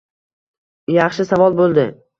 Yaxshi 0.95 1.29
savol 1.35 1.63
boʻldi. 1.65 1.91